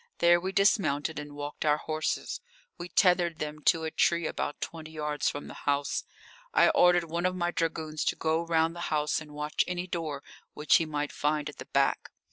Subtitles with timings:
[0.17, 2.41] There we dismounted, and walked our horses.
[2.75, 6.03] We tethered them to a tree about twenty yards from the house.
[6.55, 10.23] I ordered one of my dragoons to go round the house, and watch any door
[10.55, 12.09] which he might find at the back.